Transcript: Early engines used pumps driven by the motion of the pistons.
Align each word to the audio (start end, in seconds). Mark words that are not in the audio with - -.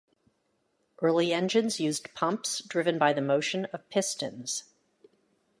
Early 0.99 1.31
engines 1.31 1.79
used 1.79 2.11
pumps 2.15 2.63
driven 2.63 2.97
by 2.97 3.13
the 3.13 3.21
motion 3.21 3.65
of 3.65 3.71
the 3.83 3.87
pistons. 3.91 4.63